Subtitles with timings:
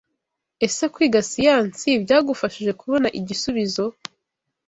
[0.65, 3.85] Ese kwiga siyansi byagufashije kubona igisubizo?